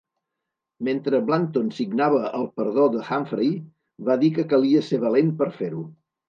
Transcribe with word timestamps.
Mentre 0.85 1.17
Blanton 1.27 1.69
signava 1.79 2.21
el 2.37 2.47
perdó 2.61 2.87
de 2.95 3.03
Humphrey, 3.11 3.51
va 4.09 4.17
dir 4.25 4.31
que 4.39 4.47
calia 4.55 4.83
ser 4.89 5.01
valent 5.05 5.31
per 5.45 5.51
fer-ho. 5.61 5.87